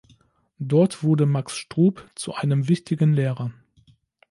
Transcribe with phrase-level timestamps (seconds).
[0.57, 3.53] Dort wurde Max Strub zu einem wichtigen Lehrer.